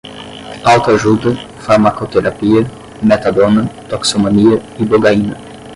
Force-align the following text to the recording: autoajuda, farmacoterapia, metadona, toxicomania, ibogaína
autoajuda, 0.71 1.29
farmacoterapia, 1.65 2.61
metadona, 3.09 3.61
toxicomania, 3.91 4.55
ibogaína 4.83 5.35